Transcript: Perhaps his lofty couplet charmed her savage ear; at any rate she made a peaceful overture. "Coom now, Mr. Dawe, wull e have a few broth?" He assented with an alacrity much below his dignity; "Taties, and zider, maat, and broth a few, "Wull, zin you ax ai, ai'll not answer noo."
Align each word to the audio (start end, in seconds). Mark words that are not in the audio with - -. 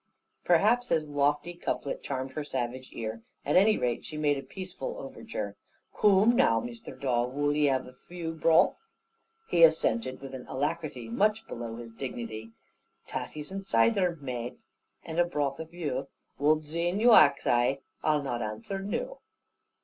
Perhaps 0.43 0.87
his 0.87 1.07
lofty 1.07 1.53
couplet 1.53 2.01
charmed 2.01 2.31
her 2.31 2.43
savage 2.43 2.89
ear; 2.91 3.21
at 3.45 3.55
any 3.55 3.77
rate 3.77 4.03
she 4.03 4.17
made 4.17 4.35
a 4.35 4.41
peaceful 4.41 4.97
overture. 4.97 5.55
"Coom 5.93 6.35
now, 6.35 6.59
Mr. 6.59 6.99
Dawe, 6.99 7.27
wull 7.27 7.55
e 7.55 7.65
have 7.65 7.85
a 7.85 7.93
few 8.07 8.31
broth?" 8.33 8.77
He 9.47 9.61
assented 9.61 10.19
with 10.19 10.33
an 10.33 10.47
alacrity 10.47 11.07
much 11.07 11.45
below 11.45 11.75
his 11.75 11.91
dignity; 11.91 12.49
"Taties, 13.05 13.51
and 13.51 13.63
zider, 13.63 14.15
maat, 14.19 14.53
and 15.03 15.29
broth 15.29 15.59
a 15.59 15.67
few, 15.67 16.07
"Wull, 16.39 16.63
zin 16.63 16.99
you 16.99 17.11
ax 17.13 17.45
ai, 17.45 17.81
ai'll 18.03 18.23
not 18.23 18.41
answer 18.41 18.79
noo." 18.79 19.17